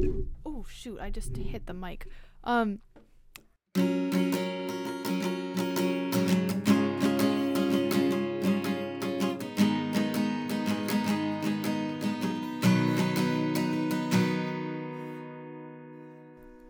[0.00, 2.06] Oh shoot, I just hit the mic.
[2.44, 2.78] Um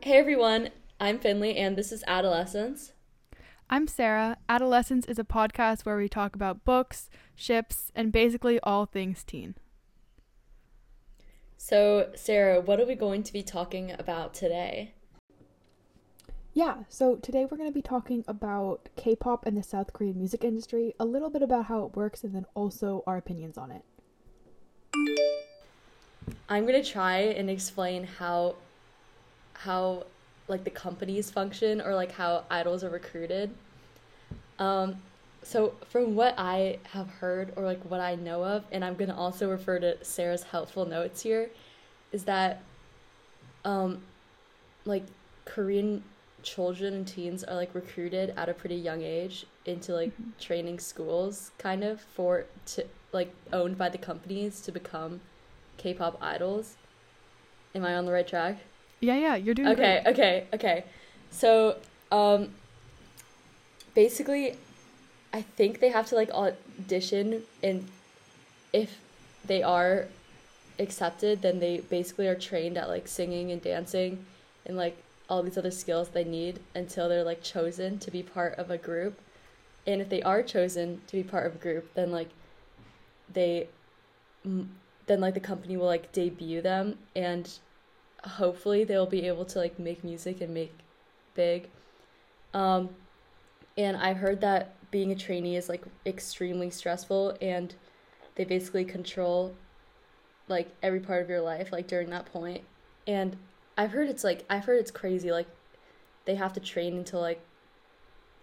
[0.02, 2.92] Hey everyone, I'm Finley and this is Adolescence.
[3.70, 4.36] I'm Sarah.
[4.48, 9.54] Adolescence is a podcast where we talk about books, ships, and basically all things teen.
[11.64, 14.94] So, Sarah, what are we going to be talking about today?
[16.52, 20.18] Yeah, so today we're going to be talking about K pop and the South Korean
[20.18, 23.70] music industry, a little bit about how it works, and then also our opinions on
[23.70, 23.84] it.
[26.48, 28.56] I'm going to try and explain how
[29.52, 30.06] how
[30.48, 33.54] like the companies function or like how idols are recruited.
[34.58, 34.96] Um
[35.42, 39.10] so from what I have heard or like what I know of and I'm going
[39.10, 41.50] to also refer to Sarah's helpful notes here
[42.12, 42.62] is that
[43.64, 44.02] um
[44.84, 45.04] like
[45.44, 46.04] Korean
[46.42, 50.30] children and teens are like recruited at a pretty young age into like mm-hmm.
[50.40, 55.20] training schools kind of for to like owned by the companies to become
[55.76, 56.76] K-pop idols.
[57.74, 58.58] Am I on the right track?
[59.00, 60.12] Yeah, yeah, you're doing Okay, great.
[60.12, 60.84] okay, okay.
[61.30, 61.76] So,
[62.10, 62.50] um
[63.94, 64.56] basically
[65.32, 67.88] I think they have to like audition and
[68.72, 68.98] if
[69.44, 70.06] they are
[70.78, 74.24] accepted, then they basically are trained at like singing and dancing
[74.66, 74.96] and like
[75.28, 78.78] all these other skills they need until they're like chosen to be part of a
[78.78, 79.18] group.
[79.86, 82.30] And if they are chosen to be part of a group, then like
[83.32, 83.68] they
[84.44, 87.48] then like the company will like debut them and
[88.24, 90.72] hopefully they'll be able to like make music and make
[91.34, 91.68] big.
[92.54, 92.90] Um,
[93.76, 97.74] and I've heard that being a trainee is like extremely stressful and
[98.36, 99.54] they basically control
[100.46, 102.62] like every part of your life like during that point.
[103.08, 103.36] And
[103.76, 105.48] I've heard it's like I've heard it's crazy like
[106.26, 107.40] they have to train until like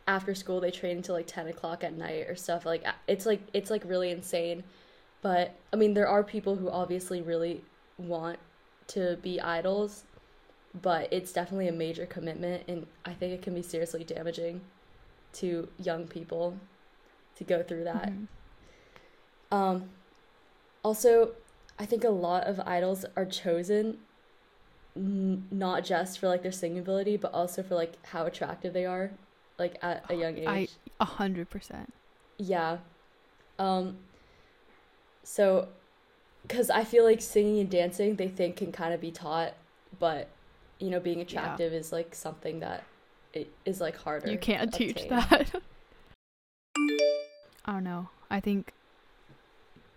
[0.08, 3.42] after school they train until like 10 o'clock at night or stuff like it's like
[3.54, 4.64] it's like really insane
[5.22, 7.62] but i mean there are people who obviously really
[8.00, 8.40] want
[8.90, 10.04] to be idols,
[10.82, 14.62] but it's definitely a major commitment, and I think it can be seriously damaging
[15.34, 16.58] to young people
[17.36, 18.10] to go through that.
[18.10, 19.56] Mm-hmm.
[19.56, 19.90] Um,
[20.84, 21.32] also,
[21.78, 23.98] I think a lot of idols are chosen
[24.96, 28.86] n- not just for like their singing ability, but also for like how attractive they
[28.86, 29.12] are,
[29.58, 30.48] like at a young age.
[30.48, 30.68] I
[31.00, 31.94] a hundred percent.
[32.38, 32.78] Yeah.
[33.58, 33.98] Um.
[35.24, 35.70] So
[36.44, 39.54] because I feel like singing and dancing they think can kind of be taught,
[40.00, 40.30] but
[40.80, 41.80] you know, being attractive yeah.
[41.80, 42.84] is like something that
[43.66, 44.32] is like harder.
[44.32, 45.54] You can't teach that.
[47.66, 48.10] I don't know.
[48.30, 48.74] I think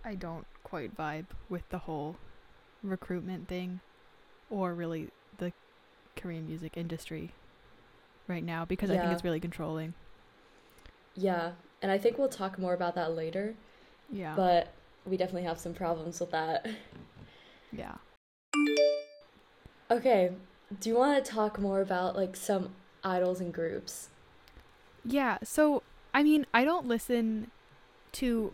[0.04, 2.16] I don't quite vibe with the whole
[2.82, 3.81] recruitment thing
[4.50, 5.53] or really the
[6.16, 7.32] Korean music industry
[8.28, 8.97] right now because yeah.
[8.97, 9.94] I think it's really controlling.
[11.15, 13.54] Yeah, and I think we'll talk more about that later.
[14.10, 14.34] Yeah.
[14.34, 14.69] But
[15.06, 16.66] we definitely have some problems with that.
[17.72, 17.94] Yeah.
[19.91, 20.32] Okay,
[20.81, 22.71] do you want to talk more about like some
[23.05, 24.09] idols and groups?
[25.05, 25.83] Yeah, so
[26.15, 27.51] I mean, I don't listen
[28.13, 28.53] to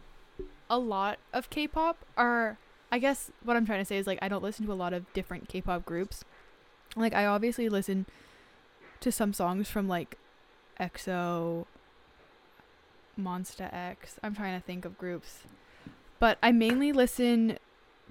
[0.70, 2.58] a lot of K-pop or
[2.90, 4.92] I guess what I'm trying to say is like I don't listen to a lot
[4.92, 6.24] of different K-pop groups.
[6.96, 8.06] Like I obviously listen
[9.00, 10.16] to some songs from like
[10.80, 11.66] EXO,
[13.18, 14.18] Monsta X.
[14.22, 15.40] I'm trying to think of groups.
[16.18, 17.58] But I mainly listen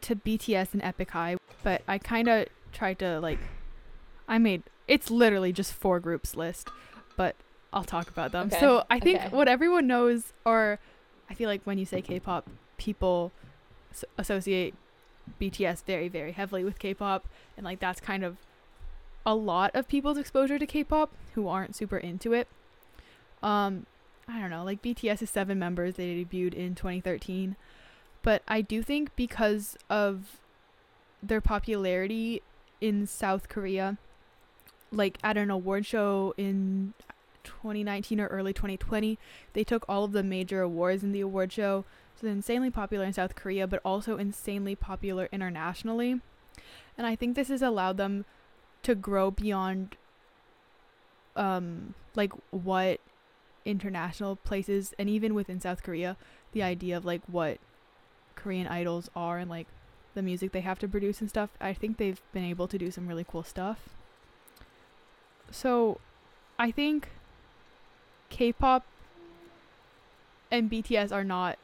[0.01, 3.39] to BTS and Epic High, but I kind of tried to like
[4.27, 6.69] I made it's literally just four groups list,
[7.15, 7.35] but
[7.73, 8.47] I'll talk about them.
[8.47, 8.59] Okay.
[8.59, 9.35] So I think okay.
[9.35, 10.79] what everyone knows or
[11.29, 13.31] I feel like when you say K-pop, people
[14.17, 14.73] associate
[15.41, 17.27] BTS very very heavily with K-pop
[17.57, 18.37] and like that's kind of
[19.25, 22.47] a lot of people's exposure to K-pop who aren't super into it.
[23.43, 23.85] Um
[24.29, 25.95] I don't know, like BTS is 7 members.
[25.95, 27.55] They debuted in 2013.
[28.23, 30.37] But I do think because of
[31.23, 32.41] their popularity
[32.81, 33.97] in South Korea,
[34.91, 36.93] like at an award show in
[37.43, 39.17] 2019 or early 2020,
[39.53, 41.85] they took all of the major awards in the award show.
[42.15, 46.19] So they're insanely popular in South Korea, but also insanely popular internationally.
[46.97, 48.25] And I think this has allowed them
[48.83, 49.97] to grow beyond
[51.35, 52.99] um like what
[53.65, 56.17] international places and even within South Korea,
[56.53, 57.59] the idea of like what
[58.35, 59.67] Korean idols are and like
[60.15, 62.89] the music they have to produce and stuff, I think they've been able to do
[62.89, 63.96] some really cool stuff.
[65.51, 65.99] So,
[66.59, 67.09] I think
[68.29, 68.85] K-pop
[70.51, 71.57] and BTS are not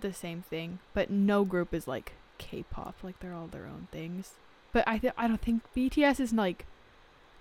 [0.00, 4.32] the same thing, but no group is like K-pop, like they're all their own things.
[4.72, 6.66] but I th- I don't think BTS is like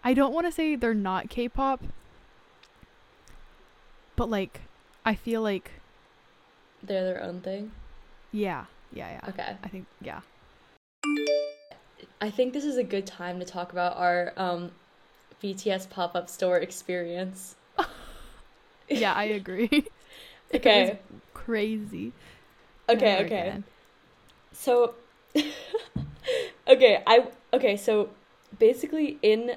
[0.03, 1.83] I don't want to say they're not K-pop,
[4.15, 4.61] but like
[5.05, 5.71] I feel like
[6.81, 7.71] They're their own thing.
[8.31, 9.29] yeah, yeah, yeah.
[9.29, 9.55] Okay.
[9.63, 10.21] I think yeah.
[12.21, 14.71] I think this is a good time to talk about our um,
[15.39, 17.55] BTS pop up store experience.
[18.89, 19.85] Yeah, I agree.
[20.55, 20.99] Okay.
[21.33, 22.13] crazy.
[22.89, 23.25] Okay.
[23.25, 23.49] Okay.
[23.49, 23.63] again.
[24.53, 24.95] So,
[26.67, 27.77] okay, I okay.
[27.77, 28.09] So
[28.57, 29.55] basically, in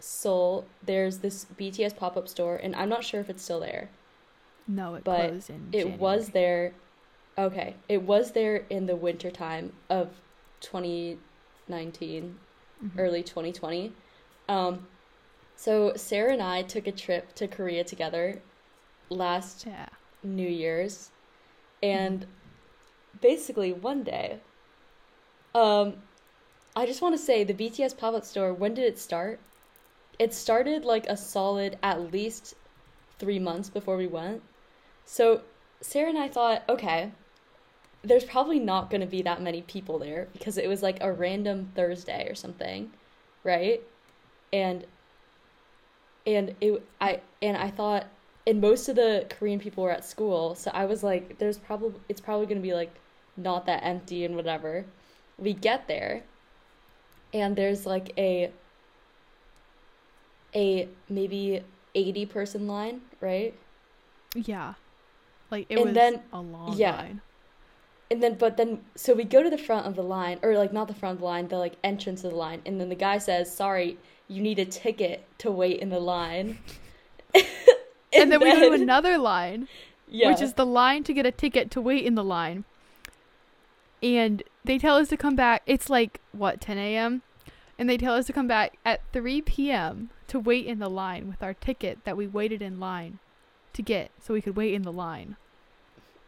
[0.00, 3.90] Seoul, there's this BTS pop up store, and I'm not sure if it's still there.
[4.66, 6.74] No, it But closed in It was there.
[7.36, 10.20] Okay, it was there in the winter time of
[10.60, 12.38] 2019,
[12.82, 12.98] Mhm.
[12.98, 13.92] early 2020.
[14.48, 14.86] Um,
[15.56, 18.42] so Sarah and I took a trip to Korea together
[19.08, 19.88] last Yeah.
[20.22, 21.10] New Year's,
[21.82, 22.26] and
[23.20, 24.40] basically one day,
[25.54, 25.94] um,
[26.76, 28.52] I just want to say the BTS pop up store.
[28.52, 29.38] When did it start?
[30.18, 32.54] It started like a solid at least
[33.18, 34.42] three months before we went.
[35.04, 35.42] So
[35.80, 37.12] Sarah and I thought, okay,
[38.02, 41.12] there's probably not going to be that many people there because it was like a
[41.12, 42.90] random Thursday or something,
[43.42, 43.82] right?
[44.52, 44.86] And
[46.26, 48.06] and it I and I thought
[48.46, 51.98] and most of the Korean people were at school, so I was like, there's probably
[52.08, 52.94] it's probably gonna be like
[53.36, 54.84] not that empty and whatever.
[55.38, 56.22] We get there,
[57.32, 58.50] and there's like a
[60.54, 61.62] a maybe
[61.94, 63.54] 80 person line, right?
[64.34, 64.74] Yeah.
[65.50, 66.96] Like it And was then- a long yeah.
[66.96, 67.20] line.
[68.10, 70.72] And then but then so we go to the front of the line or like
[70.72, 72.94] not the front of the line, the like entrance of the line, and then the
[72.94, 73.98] guy says, "Sorry,
[74.28, 76.58] you need a ticket to wait in the line."
[78.16, 79.68] And, then, we go to another line,
[80.08, 80.30] yeah.
[80.30, 82.64] which is the line to get a ticket to wait in the line.
[84.02, 85.62] And they tell us to come back.
[85.66, 87.22] It's like what 10 a.m.
[87.78, 90.10] And they tell us to come back at 3 p.m.
[90.28, 93.18] to wait in the line with our ticket that we waited in line
[93.72, 95.36] to get, so we could wait in the line.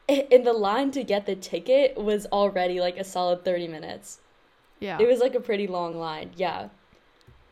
[0.33, 4.21] and the line to get the ticket was already like a solid 30 minutes.
[4.81, 4.99] Yeah.
[5.01, 6.69] It was like a pretty long line, yeah.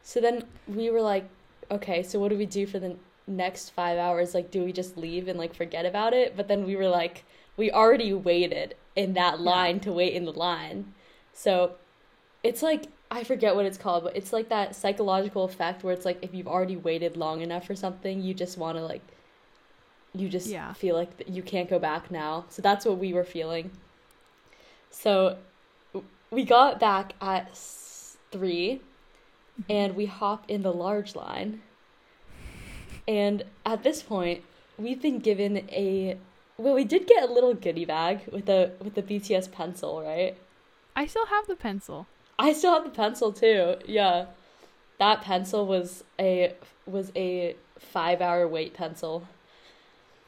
[0.03, 1.25] So then we were like,
[1.71, 2.97] okay, so what do we do for the
[3.27, 4.35] next five hours?
[4.35, 6.37] Like, do we just leave and like forget about it?
[6.37, 7.25] But then we were like,
[7.57, 10.93] we already waited in that line to wait in the line.
[11.33, 11.77] So
[12.43, 16.05] it's like, I forget what it's called, but it's like that psychological effect where it's
[16.05, 19.03] like if you've already waited long enough for something, you just want to like,
[20.15, 20.73] you just Yeah.
[20.73, 22.45] feel like you can't go back now.
[22.49, 23.71] So that's what we were feeling.
[24.91, 25.39] So
[26.31, 28.81] we got back at 3
[29.61, 29.63] mm-hmm.
[29.69, 31.63] and we hop in the large line.
[33.07, 34.43] And at this point,
[34.79, 36.19] we've been given a
[36.57, 40.37] well, we did get a little goodie bag with a with the BTS pencil, right?
[40.95, 42.07] I still have the pencil.
[42.39, 43.77] I still have the pencil too.
[43.87, 44.27] Yeah.
[44.99, 46.55] That pencil was a
[46.87, 47.57] was a
[47.95, 49.27] 5-hour wait pencil.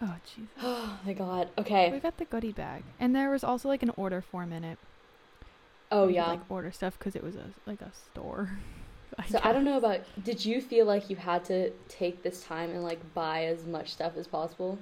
[0.02, 0.50] Oh, Jesus.
[0.62, 1.48] Oh my god.
[1.58, 1.90] Okay.
[1.93, 2.82] We got the goodie bag.
[2.98, 4.78] And there was also like an order form in it.
[5.90, 6.28] Oh you could, yeah.
[6.28, 8.50] like order stuff because it was a like a store.
[9.28, 12.70] So I don't know about did you feel like you had to take this time
[12.70, 14.78] and like buy as much stuff as possible?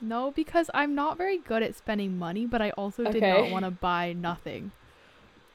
[0.00, 3.26] No, because I'm not very good at spending money, but I also did Okay.
[3.26, 4.72] not want to buy nothing.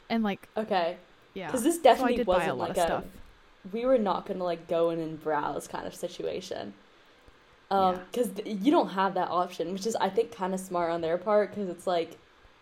[0.09, 0.97] And like, Okay.
[1.33, 1.51] yeah.
[1.51, 3.03] Cuz this so I definitely did wasn't a lot like of a stuff.
[3.71, 6.74] we were not going to like go in and browse kind of situation.
[7.72, 8.34] Um Yeah.
[8.45, 11.53] you don't have that option, which is I think kind of smart on their part
[11.53, 12.17] cuz it's like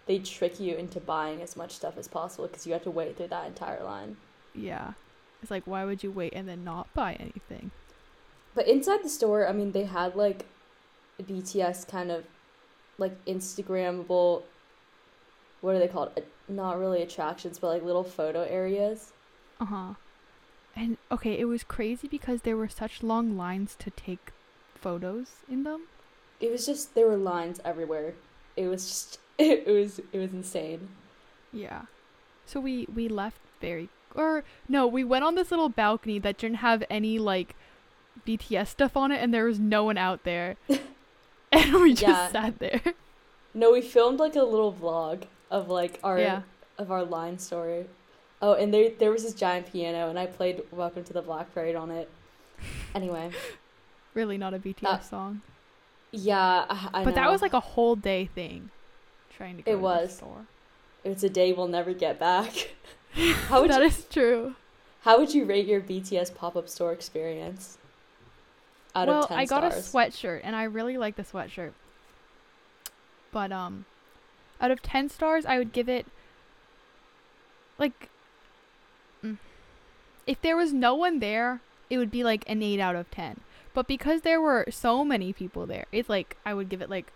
[0.05, 3.17] they trick you into buying as much stuff as possible cuz you have to wait
[3.17, 4.17] through that entire line.
[4.53, 4.93] Yeah.
[5.41, 7.72] It's like, why would you wait and then not buy anything?
[8.55, 10.45] But inside the store, I mean, they had like
[11.22, 12.25] BTS kind of
[12.98, 14.43] like Instagrammable.
[15.62, 16.19] What are they called?
[16.48, 19.13] Not really attractions, but like little photo areas.
[19.60, 19.93] Uh huh.
[20.75, 24.32] And okay, it was crazy because there were such long lines to take
[24.83, 25.81] photos in them.
[26.39, 28.13] It was just there were lines everywhere.
[28.55, 30.89] It was just it was it was insane.
[31.51, 31.83] Yeah.
[32.45, 36.57] So we we left very or no, we went on this little balcony that didn't
[36.57, 37.55] have any like
[38.27, 40.57] BTS stuff on it and there was no one out there.
[41.51, 42.29] and we just Yeah.
[42.31, 42.81] sat there.
[43.53, 46.41] No, we filmed like a little vlog of like our Yeah.
[46.77, 47.85] of our line story.
[48.41, 51.53] Oh, and there there was this giant piano, and I played "Welcome to the Black
[51.53, 52.09] Parade" on it.
[52.93, 53.31] Anyway,
[54.13, 55.41] Really not a BTS That- song.
[56.12, 58.70] yeah, I, I but that was like a whole day thing.
[59.36, 60.17] Trying to go It to the was.
[60.17, 60.46] store.
[61.03, 62.75] it's a day we'll never get back.
[63.48, 64.55] How would That you, is true.
[65.01, 67.77] How would you rate your BTS pop up store experience?
[68.96, 69.88] Out well, of ten I got stars.
[69.88, 71.72] a sweatshirt and I really like the sweatshirt.
[73.32, 73.86] But um
[74.62, 76.05] out of 10 stars, I would give it
[77.77, 78.08] like
[79.24, 79.38] mm,
[80.27, 83.41] if there was no one there, it would be like an 8 out of 10.
[83.74, 87.12] But because there were so many people there, it's like I would give it like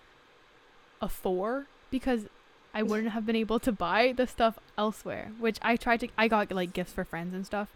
[1.02, 2.26] a 4 because
[2.74, 6.28] I wouldn't have been able to buy the stuff elsewhere, which I tried to I
[6.28, 7.70] got like gifts for friends and stuff.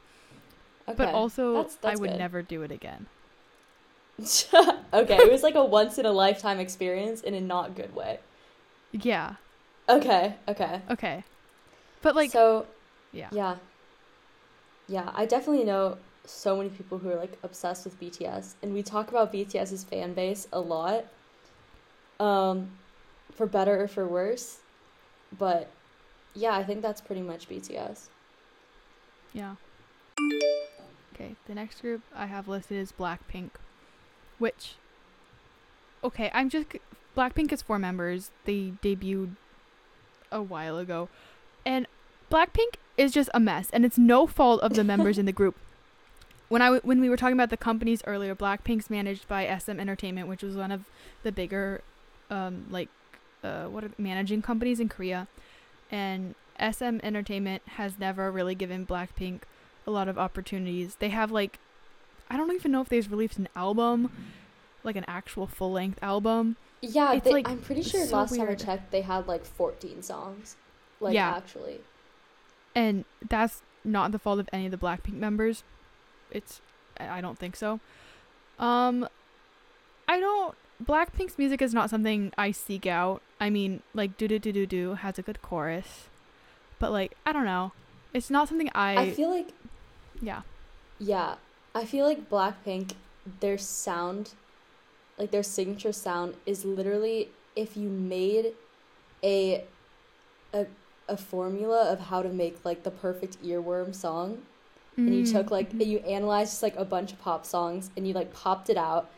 [0.87, 0.95] Okay.
[0.97, 2.19] But also That's- that's I would good.
[2.19, 3.05] never do it again.
[4.93, 8.19] okay, it was like a once in a lifetime experience in a not good way.
[8.91, 9.35] Yeah.
[9.87, 10.81] Okay, okay.
[10.89, 11.23] Okay.
[12.01, 12.65] But like so
[13.11, 13.29] yeah.
[13.31, 13.55] yeah.
[14.87, 18.83] Yeah, I definitely know so many people who are like obsessed with BTS and we
[18.83, 21.05] talk about BTS's fan base a lot.
[22.19, 22.71] Um
[23.33, 24.59] for better or for worse.
[25.37, 25.69] But
[26.33, 28.07] yeah, I think that's pretty much BTS.
[29.33, 29.55] Yeah.
[31.13, 33.51] Okay, the next group I have listed is Blackpink,
[34.37, 34.75] which
[36.03, 36.67] Okay, I'm just
[37.15, 38.31] Blackpink is four members.
[38.45, 39.35] They debuted
[40.31, 41.09] a while ago.
[41.65, 41.85] And
[42.31, 45.55] Blackpink is just a mess and it's no fault of the members in the group.
[46.51, 49.79] When I w- when we were talking about the companies earlier, Blackpink's managed by SM
[49.79, 50.83] Entertainment, which was one of
[51.23, 51.81] the bigger
[52.29, 52.89] um like
[53.41, 55.29] uh what are managing companies in Korea.
[55.89, 59.43] And SM Entertainment has never really given Blackpink
[59.87, 60.95] a lot of opportunities.
[60.95, 61.57] They have like
[62.29, 64.11] I don't even know if they've released an album,
[64.83, 66.57] like an actual full length album.
[66.81, 70.01] Yeah, they, like, I'm pretty sure so last time I checked they had like 14
[70.01, 70.57] songs.
[70.99, 71.29] Like Yeah.
[71.29, 71.79] actually.
[72.75, 75.63] And that's not the fault of any of the Blackpink members.
[76.31, 76.61] It's
[76.97, 77.79] I don't think so.
[78.59, 79.07] Um
[80.07, 83.21] I don't Blackpink's music is not something I seek out.
[83.39, 86.07] I mean, like do do do do do has a good chorus.
[86.79, 87.73] But like, I don't know.
[88.13, 89.49] It's not something I, I feel like
[90.21, 90.41] yeah.
[90.99, 91.35] Yeah,
[91.73, 92.93] I feel like Blackpink,
[93.39, 94.31] their sound,
[95.17, 98.53] like their signature sound, is literally if you made
[99.23, 99.63] a
[100.53, 100.65] a
[101.07, 104.43] a formula of how to make like the perfect earworm song,
[104.97, 105.85] and you took like Mhm.
[105.85, 109.09] you analyzed just like a bunch of pop songs and you like popped it out,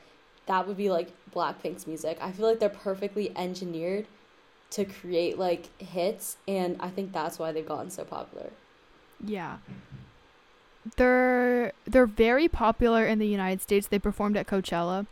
[0.45, 2.17] that would be like Blackpink's music.
[2.21, 4.05] I feel like they're perfectly engineered
[4.71, 8.51] to create like hits, and I think that's why they've gotten so popular.
[9.23, 9.57] Yeah.
[10.97, 13.87] They're they're very popular in the United States.
[13.87, 15.07] They performed at Coachella.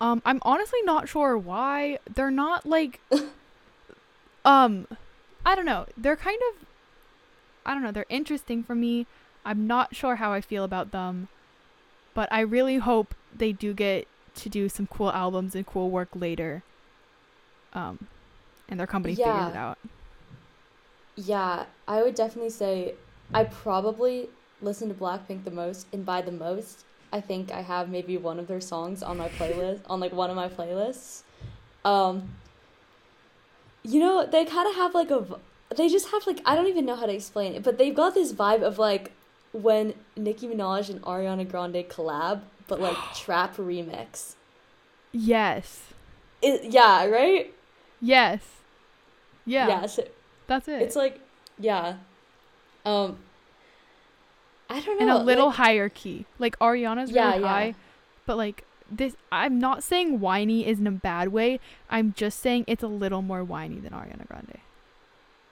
[0.00, 1.98] Um I'm honestly not sure why.
[2.12, 3.00] They're not like
[4.44, 4.86] um
[5.44, 5.86] I don't know.
[5.96, 6.66] They're kind of
[7.64, 9.06] I don't know, they're interesting for me.
[9.44, 11.28] I'm not sure how I feel about them.
[12.14, 16.08] But I really hope they do get to do some cool albums and cool work
[16.14, 16.62] later.
[17.72, 18.06] Um
[18.68, 19.78] and their company figures it out.
[21.16, 22.94] Yeah, I would definitely say
[23.34, 24.28] I probably
[24.60, 28.38] listen to Blackpink the most, and by the most, I think I have maybe one
[28.38, 31.22] of their songs on my playlist, on like one of my playlists.
[31.84, 32.36] Um,
[33.82, 35.26] you know, they kind of have like a,
[35.76, 38.14] they just have like, I don't even know how to explain it, but they've got
[38.14, 39.12] this vibe of like
[39.52, 44.34] when Nicki Minaj and Ariana Grande collab, but like trap remix.
[45.12, 45.80] Yes.
[46.40, 47.52] It, yeah, right?
[48.00, 48.40] Yes.
[49.44, 49.68] Yeah.
[49.68, 50.04] Yeah, so
[50.46, 50.82] That's it.
[50.82, 51.20] it's like,
[51.58, 51.96] yeah.
[52.84, 53.18] Um,
[54.70, 55.02] I don't know.
[55.04, 56.26] in a little like- higher key.
[56.38, 57.48] Like Ariana's Yeah, really yeah.
[57.48, 57.74] high,
[58.26, 61.60] but like this, I'm not saying whiny is in a bad way.
[61.90, 64.58] I'm just saying it's a little more whiny than Ariana Grande.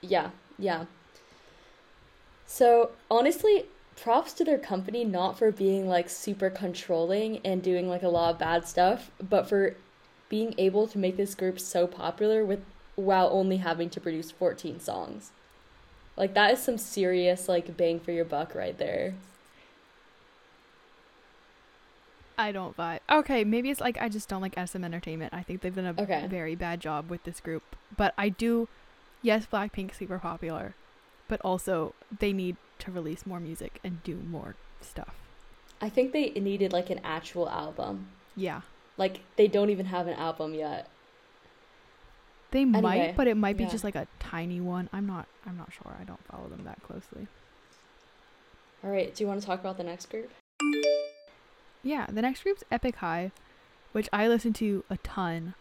[0.01, 0.85] Yeah, yeah.
[2.45, 3.65] So honestly,
[3.95, 8.33] props to their company not for being like super controlling and doing like a lot
[8.33, 9.75] of bad stuff, but for
[10.29, 12.63] being able to make this group so popular with
[12.95, 15.31] while only having to produce 14 songs.
[16.17, 19.15] Like that is some serious like bang for your buck right there.
[22.37, 22.99] I don't vibe.
[23.09, 25.33] Okay, maybe it's like I just don't like SM Entertainment.
[25.33, 26.27] I think they've done a Okay.
[26.27, 27.75] very bad job with this group.
[27.95, 28.67] But I do,
[29.21, 30.73] yes, Blackpink's super popular,
[31.27, 35.15] but also they need to release more music and do more stuff.
[35.81, 38.07] I think they needed like an actual album.
[38.35, 38.61] Yeah,
[38.97, 40.87] Like they don't even have an album yet.
[42.51, 43.69] they Anyway, might, but it might be yeah.
[43.69, 44.89] just like a tiny one.
[44.93, 45.27] I'm not.
[45.45, 45.95] I'm not sure.
[45.99, 47.27] I don't follow them that closely.
[48.83, 50.29] All right, do you want to talk about the next group?
[51.83, 53.31] Yeah, the next group's Epic High,
[53.91, 55.55] which I listen to a ton.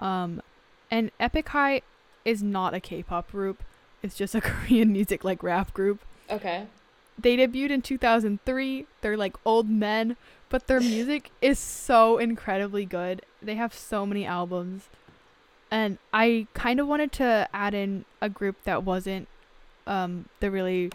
[0.00, 0.42] Um,
[0.90, 1.82] and Epic High
[2.24, 3.62] is not a K-pop group.
[4.02, 6.00] It's just a Korean music like rap group.
[6.30, 6.66] Okay.
[7.18, 8.86] They debuted in 2003.
[9.00, 10.16] They're like old men,
[10.48, 13.22] but their music is so incredibly good.
[13.40, 14.88] They have so many albums.
[15.70, 19.28] And I kind of wanted to add in a group that wasn't
[19.86, 20.90] um the really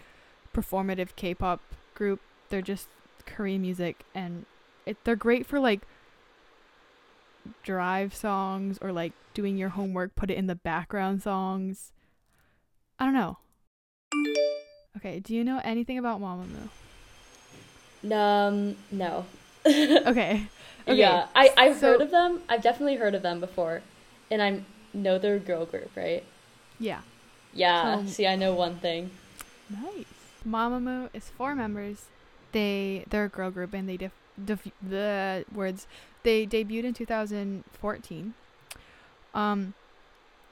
[0.54, 1.60] performative K-pop
[1.94, 2.20] group.
[2.48, 2.88] They're just
[3.26, 4.46] Korean music and
[4.86, 5.82] it they're great for like
[7.62, 11.92] drive songs or like doing your homework, put it in the background songs.
[12.98, 13.38] I don't know.
[14.96, 16.68] Okay, do you know anything about Mamamoo?
[18.12, 19.26] Um, no.
[19.64, 20.48] Okay.
[20.88, 20.98] Okay.
[20.98, 22.40] Yeah, I I've so- heard of them.
[22.48, 23.82] I've definitely heard of them before,
[24.28, 26.24] and I know they're a girl group, right?
[26.80, 27.02] Yeah.
[27.54, 28.00] Yeah.
[28.00, 29.10] So- See, I know one thing.
[29.70, 30.06] Nice.
[30.44, 32.06] Mamamoo is four members.
[32.50, 35.86] They they're a girl group and they def, def the words
[36.24, 38.34] they debuted in 2014.
[39.34, 39.74] Um,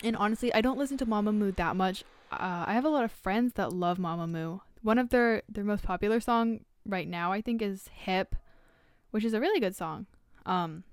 [0.03, 2.05] and honestly, I don't listen to Mamamoo that much.
[2.31, 4.61] Uh, I have a lot of friends that love Mamamoo.
[4.83, 8.37] One of their their most popular song right now, I think, is "Hip,"
[9.11, 10.07] which is a really good song.
[10.45, 10.85] Um,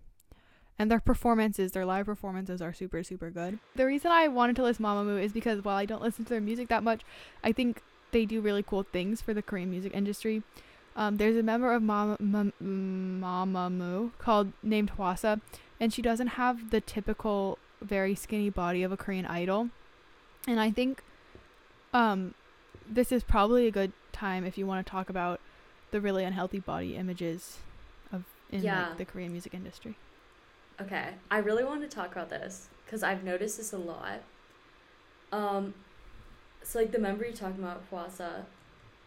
[0.80, 3.60] and their performances, their live performances, are super super good.
[3.76, 6.42] The reason I wanted to list Mamamoo is because while I don't listen to their
[6.42, 7.02] music that much,
[7.44, 10.44] I think they do really cool things for the Korean music industry.
[10.96, 15.42] Um, there's a member of Mama, Mama, Mamamoo called named Hwasa,
[15.80, 19.70] and she doesn't have the typical very skinny body of a Korean idol.
[20.48, 21.04] And I think
[21.94, 22.34] um,
[22.90, 25.40] this is probably a good time if you want to talk about
[25.92, 27.58] the really unhealthy body images
[28.12, 28.90] of in Yeah.
[28.90, 29.96] like, the Korean music industry.
[30.82, 34.22] Okay, I really want to talk about this because I've noticed this a lot.
[35.32, 35.74] Um,
[36.64, 38.46] so like the member you're talking about, Hwasa,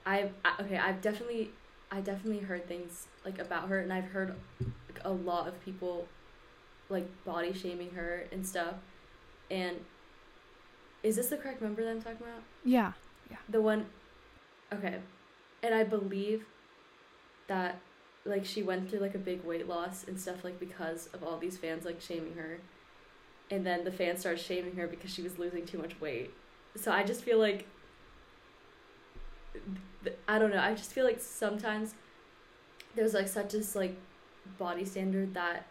[0.04, 1.50] I've I, okay, I've definitely,
[1.90, 6.06] I definitely heard things like about her, and I've heard like, a lot of people,
[6.88, 8.74] like body shaming her and stuff,
[9.50, 9.76] and
[11.02, 12.42] is this the correct member that I'm talking about?
[12.64, 12.92] Yeah.
[13.30, 13.38] Yeah.
[13.48, 13.86] The one,
[14.72, 14.96] okay,
[15.62, 16.44] and I believe
[17.48, 17.78] that
[18.24, 21.38] like she went through like a big weight loss and stuff like because of all
[21.38, 22.60] these fans like shaming her,
[23.50, 26.32] and then the fans started shaming her because she was losing too much weight.
[26.76, 27.66] So I just feel like
[30.28, 30.60] I don't know.
[30.60, 31.94] I just feel like sometimes
[32.94, 33.96] there's like such this like
[34.58, 35.66] body standard that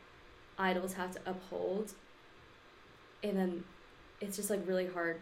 [0.57, 1.93] idols have to uphold,
[3.23, 3.63] and then
[4.21, 5.19] it's just like really hard.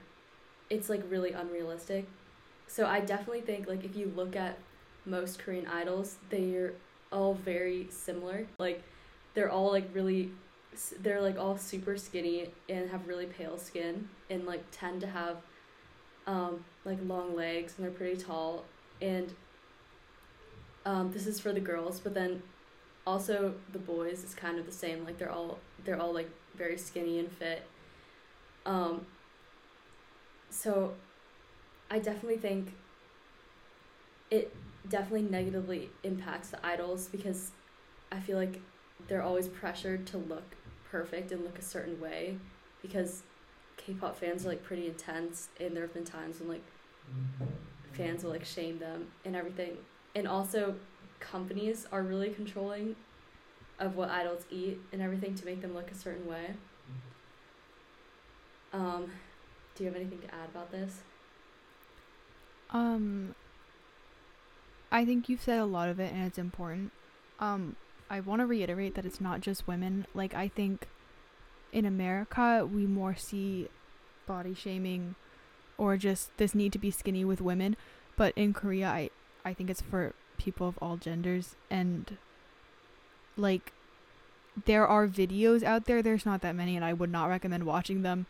[0.70, 2.08] It's like really unrealistic.
[2.68, 4.58] So I definitely think like if you look at
[5.06, 6.74] most Korean idols, they're
[7.12, 8.48] all very similar.
[8.58, 8.84] Like
[9.34, 10.32] they're all like really
[11.02, 15.38] they're like all super skinny and have really pale skin and like tend to have
[16.26, 18.64] um like long legs and they're pretty tall
[19.02, 19.34] and
[20.86, 22.42] um this is for the girls, but then
[23.06, 25.04] also the boys is kind of the same.
[25.06, 27.66] Like they're all they're all like very skinny and fit.
[28.66, 29.06] Um
[30.50, 30.94] so
[31.90, 32.74] I definitely think
[34.32, 34.54] it
[34.90, 37.52] definitely negatively impacts the idols because
[38.12, 38.62] I feel like
[39.08, 40.56] they're always pressured to look
[40.90, 42.38] perfect and look a certain way
[42.82, 43.24] because
[43.78, 46.64] K-pop fans are like pretty intense and there have been times when like
[47.94, 49.78] fans will like shame them and everything
[50.16, 50.76] and also
[51.24, 52.96] companies are really controlling
[53.80, 56.52] of what idols eat and everything to make them look a certain way
[58.72, 59.10] um
[59.76, 61.02] do you have anything to add about this
[62.74, 63.36] Um,
[64.92, 66.92] I think you've said a lot of it, and it's important.
[67.40, 67.76] Um,
[68.10, 70.08] I want to reiterate that it's not just women.
[70.14, 70.88] Like, I think
[71.72, 73.70] in America, we more see
[74.26, 75.16] body shaming
[75.78, 77.76] or just this need to be skinny with women.
[78.16, 79.10] But in Korea, I,
[79.46, 81.56] I think it's for people of all genders.
[81.70, 82.18] And,
[83.38, 83.74] like,
[84.66, 88.02] there are videos out there, there's not that many, and I would not recommend watching
[88.02, 88.26] them,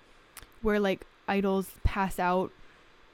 [0.61, 2.51] where, like, idols pass out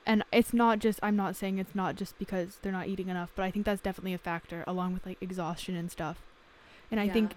[0.05, 3.31] and it's not just i'm not saying it's not just because they're not eating enough
[3.35, 6.17] but i think that's definitely a factor along with like exhaustion and stuff
[6.89, 7.35] and i think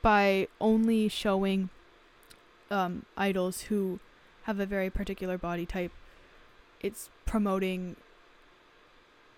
[0.00, 1.68] by only showing
[2.70, 4.00] um idols who
[4.44, 5.92] have a very particular body type
[6.80, 7.96] it's promoting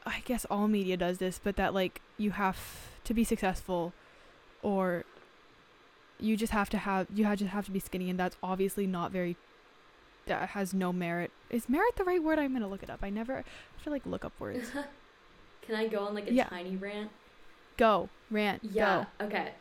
[0.07, 2.59] i guess all media does this but that like you have
[3.05, 3.93] to be successful
[4.63, 5.05] or
[6.19, 8.87] you just have to have you have just have to be skinny and that's obviously
[8.87, 9.37] not very
[10.27, 11.31] that has no merit.
[11.49, 12.39] Is merit the right word?
[12.39, 13.01] I'm gonna look it up.
[13.03, 14.71] I never I have to like look up words.
[15.63, 16.45] Can I go on like a Yeah.
[16.45, 17.11] tiny rant?
[17.77, 18.63] Go rant.
[18.63, 19.07] Yeah.
[19.21, 19.53] Okay.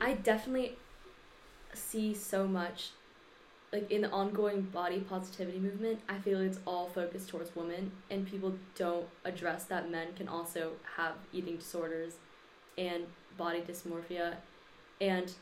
[0.00, 0.76] I definitely
[1.72, 2.90] see so much
[3.74, 8.24] like in the ongoing body positivity movement, I feel it's all focused towards women and
[8.24, 12.14] people don't address that men can also have eating disorders
[12.78, 13.02] and
[13.36, 14.36] body dysmorphia.
[15.00, 15.32] And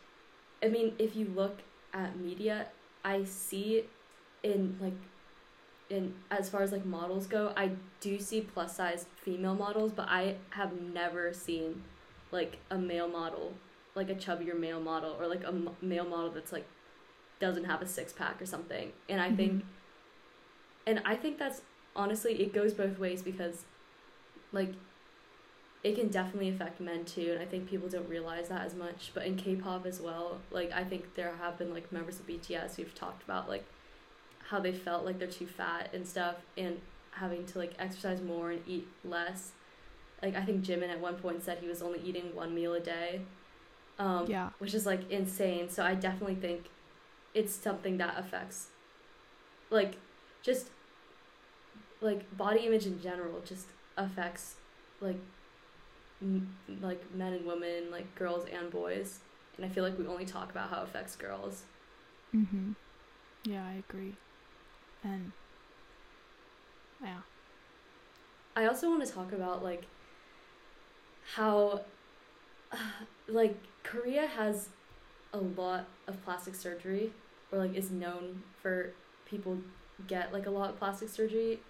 [0.63, 1.59] I mean, if you look
[1.93, 2.69] at media,
[3.05, 3.85] I see
[4.43, 4.95] in like
[5.91, 10.09] in as far as like models go, I do see plus size female models, but
[10.09, 11.83] I have never seen
[12.31, 13.53] like a male model,
[13.95, 15.53] like a chubbier male model, or like a
[15.85, 16.67] male model that's like
[17.43, 18.93] doesn't have a six pack or something.
[19.09, 19.63] And I think, Mhm.
[20.87, 21.61] and I think that's
[21.97, 23.65] honestly it goes both ways because,
[24.53, 24.73] like,
[25.83, 29.11] it can definitely affect men too, and I think people don't realize that as much.
[29.13, 32.77] But in K-pop as well, like I think there have been like members of BTS
[32.77, 33.65] who've talked about like
[34.51, 38.53] how they felt like they're too fat and stuff, and having to like exercise more
[38.53, 39.51] and eat less.
[40.23, 42.81] Like I think Jimin at one point said he was only eating one meal a
[42.81, 43.23] day.
[43.99, 44.51] Um, Yeah.
[44.61, 45.69] Which is like insane.
[45.69, 46.71] So I definitely think
[47.35, 48.69] it's something that affects,
[49.71, 49.97] like,
[50.43, 50.69] just
[52.01, 53.67] like body image in general just
[53.97, 54.57] affects
[55.01, 55.17] like
[56.21, 56.49] m-
[56.81, 59.21] like men and women, like girls and boys.
[59.57, 61.63] And I feel like we only talk about how it affects girls.
[62.35, 62.75] Mhm.
[63.45, 64.15] Yeah, I agree.
[65.05, 65.33] And
[67.03, 67.19] yeah.
[68.57, 69.85] I also want to talk about like
[71.35, 71.81] how
[73.29, 74.69] like Korea has
[75.33, 77.13] a lot of plastic surgery
[77.53, 78.93] or like is known for
[79.27, 79.59] people
[80.09, 81.61] get like a lot of plastic surgery.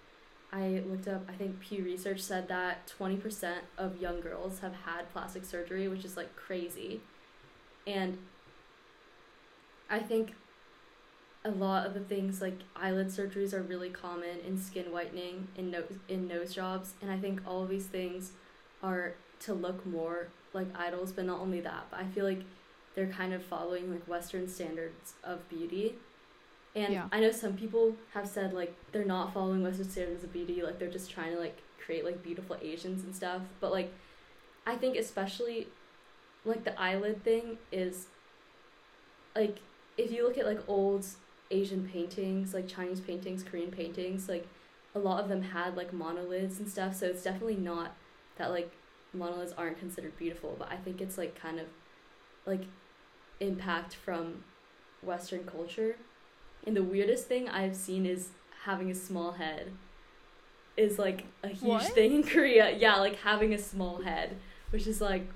[0.51, 5.11] I looked up I think Pew Research said that 20% of young girls have had
[5.11, 7.01] plastic surgery, which is like crazy.
[7.85, 8.17] And
[9.89, 10.33] I think
[11.45, 15.71] a lot of the things like eyelid surgeries are really common in skin whitening in
[15.71, 18.31] nose in nose jobs and I think all of these things
[18.81, 22.43] are to look more like idols but not only that but I feel like
[22.95, 25.95] they're kind of following like western standards of beauty
[26.75, 27.07] and Yeah.
[27.11, 30.79] I know some people have said like they're not following western standards of beauty like
[30.79, 33.93] they're just trying to like create like beautiful Asians and stuff but like
[34.65, 35.67] I think especially
[36.45, 38.07] like the eyelid thing is
[39.35, 39.59] like
[39.97, 41.05] if you look at like old
[41.51, 44.47] Asian paintings, like Chinese paintings, Korean paintings, like
[44.95, 46.95] a lot of them had like monolids and stuff.
[46.95, 47.95] So it's definitely not
[48.37, 48.71] that like
[49.15, 51.67] monolids aren't considered beautiful, but I think it's like kind of
[52.45, 52.63] like
[53.43, 54.43] impact from
[55.01, 55.97] Western culture.
[56.65, 58.29] And the weirdest thing I've seen is
[58.63, 59.71] having a small head
[60.77, 61.93] is like a huge What?
[61.93, 62.71] thing in Korea.
[62.71, 64.37] Yeah, like having a small head,
[64.71, 65.27] which is like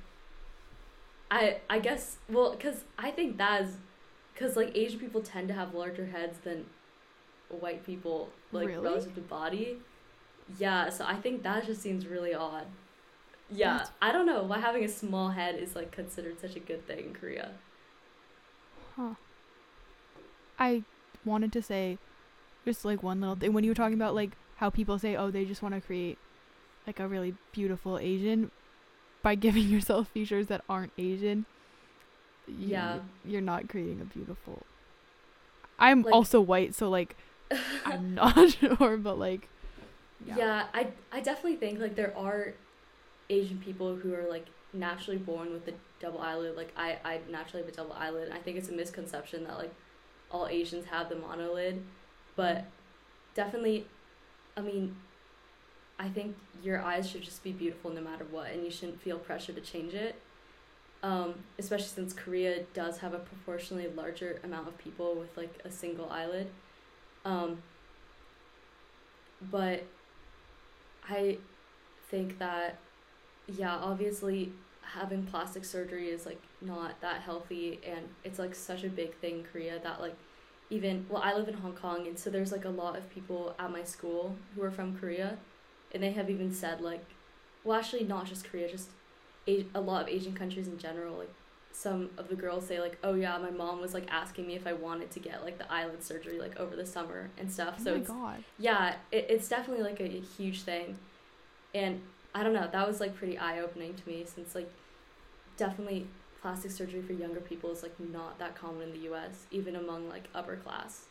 [1.30, 3.78] I I guess well cuz I think that is
[4.36, 6.66] cuz like Asian people tend to have larger heads than
[7.50, 8.84] white people like Really?
[8.84, 9.78] relative to body.
[10.58, 12.68] Yeah, so I think that just seems really odd.
[13.50, 16.60] Yeah, That's- I don't know why having a small head is like considered such a
[16.62, 17.52] good thing in Korea.
[18.98, 19.14] Huh.
[20.60, 20.84] I
[21.24, 21.98] wanted to say
[22.66, 25.30] just like one little thing when you were talking about like how people say oh
[25.32, 26.18] they just want to create
[26.86, 28.52] like a really beautiful Asian
[29.22, 31.46] by giving yourself features that aren't Asian.
[32.48, 33.00] y- Yeah.
[33.26, 34.64] You're not creating a beautiful
[35.80, 37.16] I'm Like- also white so like
[37.86, 39.48] I'm not sure but like
[40.26, 40.66] Yeah.
[40.74, 42.54] I I definitely think like there are
[43.30, 46.56] Asian people who are like naturally born with the double eyelid.
[46.56, 48.32] Like I I naturally have a double eyelid.
[48.32, 49.74] I think it's a misconception that like
[50.32, 51.82] all Asians have the monolid,
[52.36, 52.66] but
[53.34, 53.86] definitely,
[54.56, 54.96] I mean,
[55.98, 59.18] I think your eyes should just be beautiful no matter what, and you shouldn't feel
[59.18, 60.16] pressure to change it.
[61.04, 65.72] Um, especially since Korea does have a proportionally larger amount of people with like a
[65.72, 66.50] single eyelid.
[67.24, 67.62] Um,
[69.52, 69.84] but
[71.08, 71.38] I
[72.10, 72.80] think that
[73.48, 78.90] yeah, obviously having plastic surgery is like not that healthy and it's like such a
[78.90, 80.16] big thing in Korea that like
[80.70, 83.54] even well I live in Hong Kong and so there's like a lot of people
[83.60, 85.38] at my school who are from Korea
[85.94, 87.06] and they have even said like
[87.66, 88.90] well actually not just Korea just
[89.46, 91.34] a, a lot of Asian countries in general like
[91.74, 94.66] some of the girls say like oh yeah my mom was like asking me if
[94.66, 97.84] I wanted to get like the eyelid surgery like over the summer and stuff oh
[97.84, 98.44] so my it's god.
[98.58, 100.08] yeah, it, it's definitely like a,
[100.38, 100.98] huge thing.
[101.76, 102.02] And
[102.38, 104.72] I don't know, that was like pretty eye opening to me since like
[105.58, 106.06] definitely
[106.40, 110.08] plastic surgery for younger people is like not that common in the US, even among
[110.08, 111.06] like upper class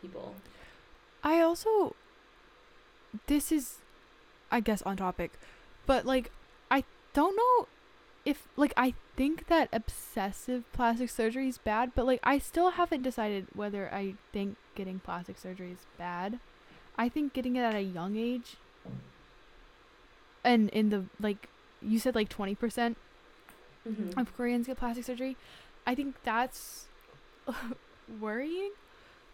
[0.00, 0.36] people.
[1.24, 1.96] I also
[3.26, 3.78] this is
[4.52, 5.32] I guess on topic,
[5.86, 6.30] but like
[6.70, 7.66] I don't know
[8.24, 13.02] if like I think that obsessive plastic surgery is bad, but like I still haven't
[13.02, 16.38] decided whether I think getting plastic surgery is bad.
[16.96, 18.56] I think getting it at a young age
[20.44, 22.98] and in the like you said like 20%
[23.88, 24.14] Mm-hmm.
[24.16, 25.38] of Koreans get plastic surgery.
[25.86, 26.88] I think that's
[28.08, 28.72] worrying,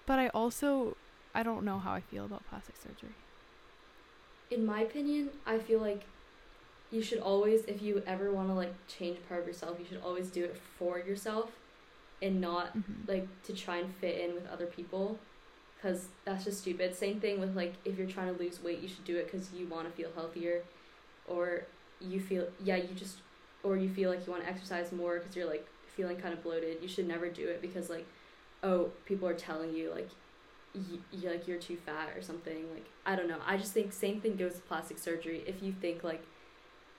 [0.06, 0.96] but I also
[1.34, 3.16] I don't know how I feel about plastic surgery.
[4.50, 6.02] In my opinion, I feel like
[6.90, 10.02] you should always, if you ever want to like change part of yourself, you should
[10.02, 11.50] always do it for yourself
[12.22, 13.04] and not Mm-hmm.
[13.06, 15.18] like to try and fit in with other people
[15.76, 18.88] because that's just stupid same thing with like if you're trying to lose weight you
[18.88, 20.62] should do it because you want to feel healthier
[21.30, 21.62] or
[22.00, 23.18] you feel yeah you just
[23.62, 25.66] or you feel like you want to exercise more because you're like
[25.96, 28.06] feeling kind of bloated you should never do it because like
[28.62, 30.08] oh people are telling you like
[30.74, 33.38] y- you like you're too fat or something like i don't know.
[33.46, 35.42] I just think same thing goes with plastic surgery.
[35.46, 36.22] If you think like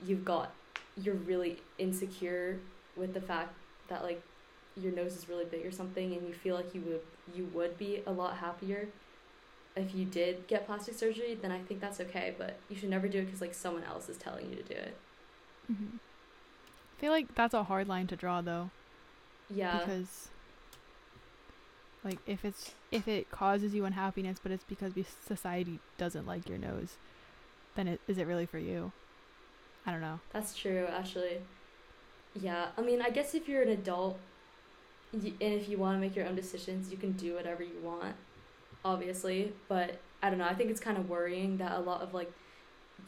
[0.06, 0.52] you've got
[0.98, 2.60] you're really insecure
[2.96, 3.54] with the fact
[3.88, 4.22] that like
[4.76, 7.02] your nose is really big or something and you feel like you would
[7.36, 8.88] you would be a lot happier
[9.76, 13.08] if you did get plastic surgery, then I think that's okay, but you should never
[13.08, 14.98] do it because like someone else is telling you to do it.
[15.68, 15.98] hmm
[16.98, 18.72] I feel like that's a hard line to draw though.
[19.50, 19.90] Yeah.
[19.90, 20.30] because
[22.04, 24.94] like if it's if it causes you unhappiness but it's because
[25.26, 26.98] society doesn't like your nose
[27.76, 28.94] then it is it really for you
[29.86, 31.42] i don't know That's true, actually.
[32.34, 34.20] Yeah, I mean, I guess if you're an adult
[35.14, 37.80] y- and if you want to make your own decisions, you can do whatever you
[37.82, 38.16] want,
[38.84, 39.54] obviously.
[39.68, 42.32] But I don't know, I think it's kind of worrying that a lot of like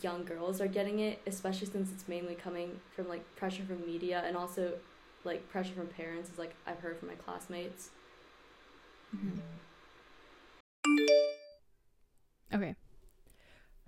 [0.01, 4.23] young girls are getting it, especially since it's mainly coming from like pressure from media
[4.25, 4.73] and also
[5.23, 7.89] like pressure from parents, is like I've heard from my classmates.
[9.15, 9.39] Mm-hmm.
[12.53, 12.75] okay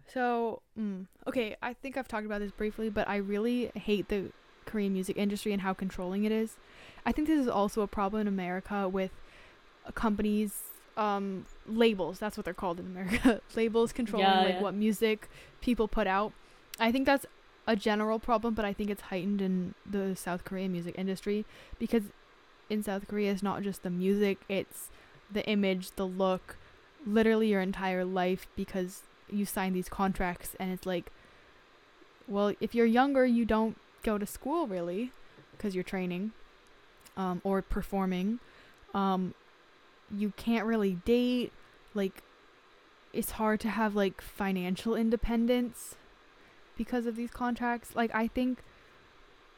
[0.07, 4.31] so mm, okay i think i've talked about this briefly but i really hate the
[4.65, 6.57] korean music industry and how controlling it is
[7.05, 9.11] i think this is also a problem in america with
[9.85, 10.61] uh, companies
[10.97, 13.41] um labels that's what they're called in america.
[13.55, 14.61] Labels controlling Yeah, like yeah.
[14.61, 15.27] what music
[15.61, 16.31] people put out.
[16.79, 17.25] I think that's
[17.67, 21.43] a general problem but i think it's heightened in the south korean music industry
[21.79, 22.03] because
[22.69, 24.89] in south korea it's not just the music it's
[25.33, 26.57] the image the look
[27.07, 31.11] literally your entire life because you sign these contracts and it's like
[32.27, 35.11] well if you're younger you don't go to school really
[35.51, 36.31] because you're training
[37.17, 38.39] um, or performing.
[38.93, 39.33] Um,
[40.13, 41.51] you can't really date
[41.93, 42.23] like
[43.13, 45.95] it's hard to have like financial independence
[46.77, 47.95] because of these contracts.
[47.95, 48.59] Like i think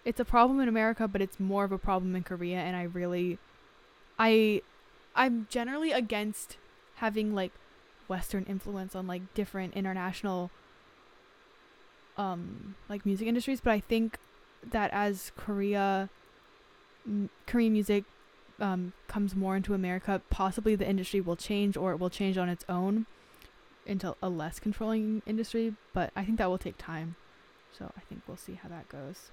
[0.06, 2.84] it's a problem in america but it's more of a problem in korea and i
[2.84, 3.38] really
[4.18, 4.62] i
[5.16, 6.56] i'm generally against
[6.96, 7.52] having like
[8.08, 10.50] western influence on like different international
[12.18, 14.18] um like music industries but i think
[14.64, 16.10] that as korea
[17.46, 18.06] korean music
[18.60, 22.50] um comes more into america possibly the industry will change or it will change on
[22.50, 23.06] its own
[23.86, 27.16] into a less controlling industry but i think that will take time
[27.78, 29.32] so i think we'll see how that goes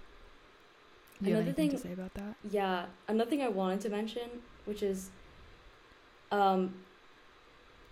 [1.23, 3.89] do you have Another anything to say about that Yeah, another thing I wanted to
[3.89, 4.29] mention,
[4.65, 5.11] which is,
[6.33, 6.75] um,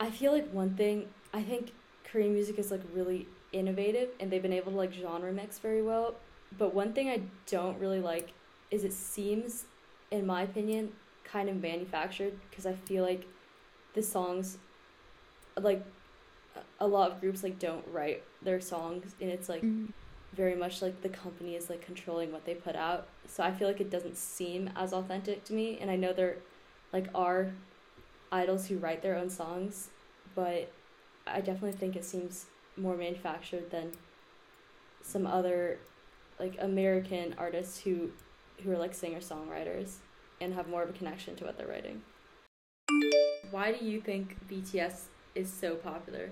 [0.01, 1.73] I feel like one thing I think
[2.05, 5.83] Korean music is like really innovative, and they've been able to like genre mix very
[5.83, 6.14] well.
[6.59, 8.33] But one thing I don't really like
[8.71, 9.64] is it seems,
[10.11, 10.92] in my opinion,
[11.33, 13.27] kind of manufactured because I feel like
[13.95, 14.59] the songs,
[15.59, 15.83] like,
[16.81, 19.92] a- lot of groups like don't write their songs, and it's like Mm.
[20.35, 23.09] very much like the company is like controlling what they put out.
[23.27, 25.79] So I feel like it doesn't seem as authentic to me.
[25.81, 26.37] And I know there
[26.92, 27.53] like are
[28.31, 29.90] idols who write their own songs,
[30.35, 30.71] but
[31.27, 33.92] I definitely think it seems more manufactured than
[35.03, 35.79] some other
[36.38, 38.11] like American artists who
[38.62, 39.97] who are like singer songwriters
[40.42, 42.02] and have more of a connection to what they're writing.
[43.50, 46.31] Why do you think BTS is so popular?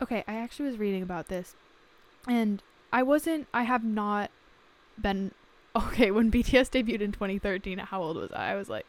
[0.00, 1.54] Okay, I actually was reading about this,
[2.26, 3.46] and I wasn't.
[3.52, 4.30] I have not
[5.00, 5.32] been.
[5.76, 8.52] Okay, when BTS debuted in 2013, how old was I?
[8.52, 8.86] I was like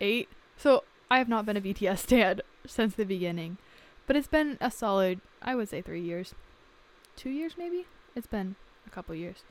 [0.00, 0.28] eight.
[0.56, 3.56] So I have not been a BTS stan since the beginning,
[4.06, 5.20] but it's been a solid.
[5.42, 6.34] I would say three years,
[7.16, 7.86] two years maybe.
[8.14, 8.54] It's been
[8.86, 9.42] a couple years,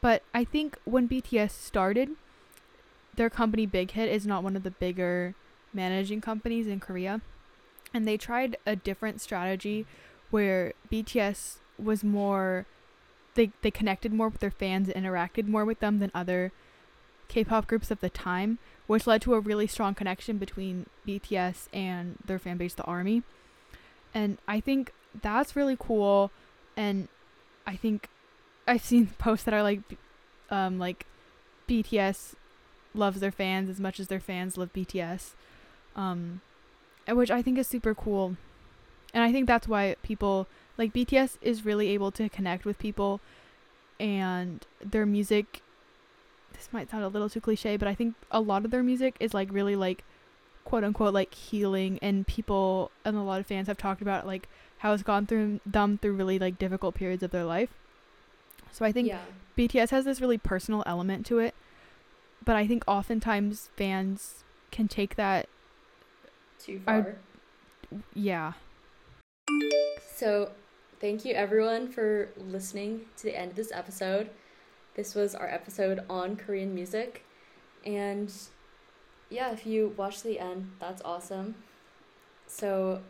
[0.00, 2.10] but I think when BTS started,
[3.14, 5.34] their company Big Hit is not one of the bigger
[5.72, 7.20] managing companies in Korea,
[7.92, 9.86] and they tried a different strategy
[10.30, 12.66] where BTS was more
[13.34, 16.52] they they connected more with their fans and interacted more with them than other
[17.28, 22.16] K-pop groups of the time, which led to a really strong connection between BTS and
[22.24, 23.22] their fan base, the ARMY.
[24.12, 26.32] And I think that's really cool
[26.76, 27.06] and
[27.66, 28.08] I think
[28.66, 29.80] I've seen posts that are like
[30.50, 31.06] um like
[31.68, 32.34] BTS
[32.94, 35.32] loves their fans as much as their fans love BTS.
[35.96, 36.40] Um
[37.08, 38.36] which I think is super cool.
[39.12, 40.46] And I think that's why people
[40.78, 43.20] like BTS is really able to connect with people
[43.98, 45.62] and their music
[46.54, 49.16] this might sound a little too cliche, but I think a lot of their music
[49.18, 50.04] is like really like
[50.64, 54.48] quote unquote like healing and people and a lot of fans have talked about like
[54.78, 57.70] how it's gone through them through really like difficult periods of their life.
[58.72, 59.20] So I think yeah.
[59.56, 61.54] BTS has this really personal element to it,
[62.44, 65.48] but I think oftentimes fans can take that
[66.58, 67.16] Too far.
[68.14, 68.52] yeah.
[70.14, 70.52] So,
[71.00, 74.30] thank you everyone for listening to the end of this episode.
[74.94, 77.24] This was our episode on Korean music.
[77.84, 78.32] And
[79.30, 81.54] yeah, if you watch the end, that's awesome.
[82.46, 83.00] So,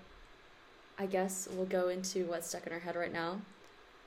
[0.98, 3.40] I guess we'll go into what's stuck in our head right now.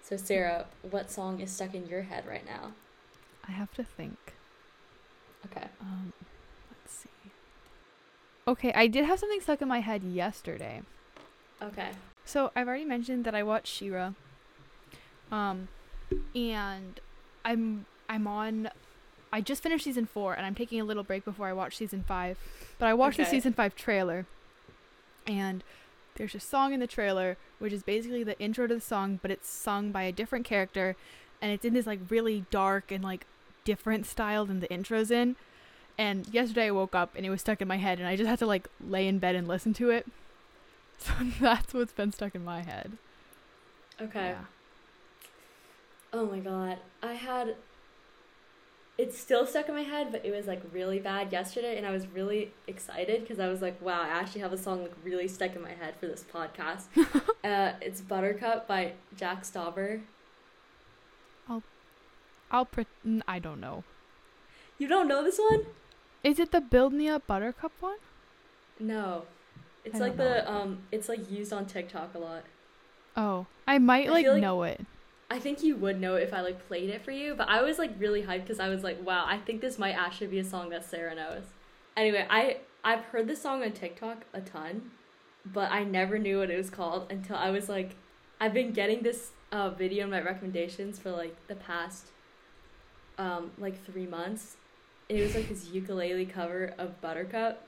[0.03, 2.73] So, Sarah, what song is stuck in your head right now?
[3.47, 4.35] I have to think.
[5.45, 5.67] Okay.
[5.81, 6.13] Um
[6.69, 7.09] let's see.
[8.47, 10.81] Okay, I did have something stuck in my head yesterday.
[11.61, 11.91] Okay.
[12.25, 14.13] So I've already mentioned that I watched She-Ra.
[15.31, 15.67] Um,
[16.35, 16.99] and
[17.43, 18.69] I'm I'm on.
[19.31, 22.03] I just finished season four, and I'm taking a little break before I watch season
[22.07, 22.37] five.
[22.77, 24.25] But I watched the season five trailer,
[25.25, 25.63] and
[26.15, 29.31] there's a song in the trailer which is basically the intro to the song, but
[29.31, 30.95] it's sung by a different character,
[31.41, 33.25] and it's in this like really dark and like
[33.63, 35.35] different style than the intro's in.
[35.97, 38.27] And yesterday I woke up and it was stuck in my head, and I just
[38.27, 40.05] had to like lay in bed and listen to it.
[40.99, 42.93] So that's what's been stuck in my head.
[43.99, 44.29] Okay.
[44.29, 44.45] Yeah.
[46.13, 46.77] Oh my god.
[47.01, 47.55] I had
[48.97, 51.91] it's still stuck in my head, but it was like really bad yesterday and I
[51.91, 55.27] was really excited because I was like, wow, I actually have a song like really
[55.27, 56.83] stuck in my head for this podcast.
[57.43, 60.01] uh, it's Buttercup by Jack Stauber.
[62.53, 62.85] I'll pre-
[63.27, 63.83] I don't know.
[64.77, 65.65] You don't know this one?
[66.23, 67.97] Is it the Build Me Up Buttercup one?
[68.79, 69.23] No.
[69.83, 72.43] It's like the um it's like used on TikTok a lot.
[73.17, 74.85] Oh, I might I like, like- know it.
[75.29, 77.79] I think you would know if I like played it for you, but I was
[77.79, 80.43] like really hyped because I was like, wow, I think this might actually be a
[80.43, 81.43] song that Sarah knows.
[81.97, 84.91] Anyway, I I've heard this song on TikTok a ton,
[85.45, 87.95] but I never knew what it was called until I was like,
[88.39, 92.07] I've been getting this uh, video in my recommendations for like the past,
[93.17, 94.57] um, like three months.
[95.09, 97.65] It was like this ukulele cover of Buttercup,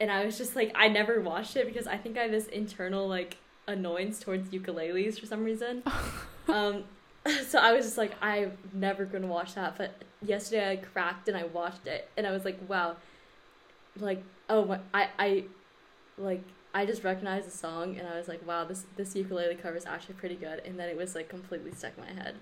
[0.00, 2.46] and I was just like, I never watched it because I think I have this
[2.46, 3.36] internal like
[3.66, 5.82] annoyance towards ukuleles for some reason.
[6.48, 6.84] um,
[7.46, 9.76] so I was just like, I'm never gonna watch that.
[9.76, 12.96] But yesterday I cracked and I watched it, and I was like, wow,
[13.98, 15.44] like oh my, I I
[16.18, 16.42] like
[16.74, 19.86] I just recognized the song, and I was like, wow, this this ukulele cover is
[19.86, 20.62] actually pretty good.
[20.64, 22.36] And then it was like completely stuck in my head.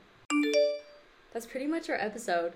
[1.32, 2.54] That's pretty much our episode.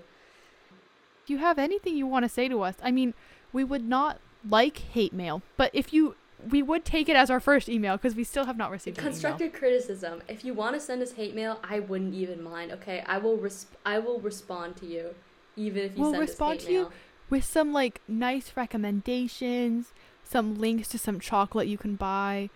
[1.23, 3.15] If you have anything you want to say to us, I mean,
[3.53, 6.17] we would not like hate mail, but if you,
[6.51, 8.99] we would take it as our first email because we still have not received.
[8.99, 10.23] Constructive criticism.
[10.29, 12.73] If you want to send us hate mail, I wouldn't even mind.
[12.73, 15.15] Okay, I will res- I will respond to you,
[15.57, 16.91] even if you send us We'll send respond us to hate you
[17.31, 19.93] with some like nice recommendations,
[20.23, 22.51] some links to some chocolate you can buy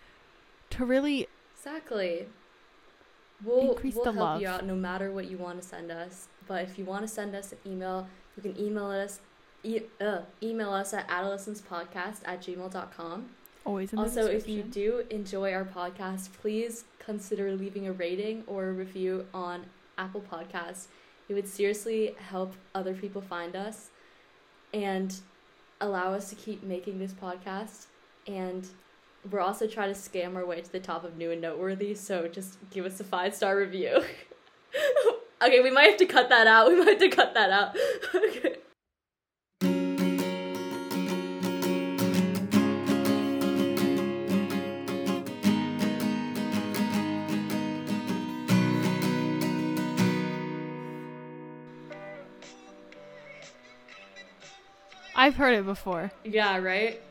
[0.71, 2.27] to really Exactly.
[3.45, 6.29] We'll, Increase we'll the help you out no matter what you want to send us.
[6.47, 9.21] But if you want to send us an email, you can email us
[9.63, 13.29] e- uh, email us at adolescencepodcast at gmail.com.
[13.69, 18.43] always in the Also, if you do enjoy our podcast, please consider leaving a rating
[18.47, 19.67] or a review on
[19.99, 20.87] Apple Podcasts.
[21.29, 23.91] It would seriously help other people find us
[24.73, 25.15] and
[25.81, 27.87] allow us to keep making this podcast.
[28.27, 28.67] And
[29.31, 32.27] we're also trying to scam our way to the top of new and noteworthy, so
[32.27, 34.03] just give us a five star review.
[35.43, 36.69] okay, we might have to cut that out.
[36.73, 37.77] We might have to cut that out.
[38.15, 38.57] okay.
[55.19, 56.13] I've heard it before.
[56.23, 57.03] Yeah, right?